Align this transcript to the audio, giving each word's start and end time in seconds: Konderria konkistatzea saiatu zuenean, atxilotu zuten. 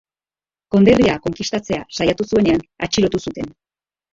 Konderria 0.75 1.17
konkistatzea 1.27 1.79
saiatu 1.99 2.27
zuenean, 2.33 2.67
atxilotu 2.89 3.25
zuten. 3.27 3.57